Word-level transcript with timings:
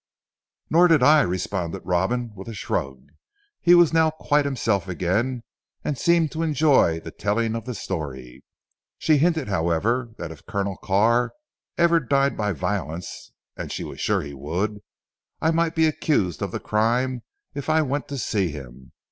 "Nor 0.71 0.87
did 0.87 1.03
I," 1.03 1.21
responded 1.21 1.83
Robin 1.85 2.33
with 2.33 2.47
a 2.47 2.55
shrug; 2.55 3.09
he 3.61 3.75
was 3.75 3.93
now 3.93 4.09
quite 4.09 4.45
himself 4.45 4.87
again 4.87 5.43
and 5.83 5.95
seemed 5.95 6.31
to 6.31 6.41
enjoy 6.41 6.99
the 6.99 7.11
telling 7.11 7.53
of 7.55 7.65
the 7.65 7.75
story. 7.75 8.43
"She 8.97 9.17
hinted 9.19 9.47
however 9.47 10.15
that 10.17 10.31
if 10.31 10.47
Colonel 10.47 10.77
Carr 10.77 11.33
ever 11.77 11.99
died 11.99 12.35
by 12.35 12.51
violence 12.51 13.31
and 13.55 13.71
she 13.71 13.83
was 13.83 14.01
sure 14.01 14.23
he 14.23 14.33
would 14.33 14.79
I 15.39 15.51
might 15.51 15.75
be 15.75 15.85
accused 15.85 16.41
of 16.41 16.51
the 16.51 16.59
crime 16.59 17.21
if 17.53 17.69
I 17.69 17.83
went 17.83 18.07
to 18.07 18.17
see 18.17 18.47
him. 18.49 18.93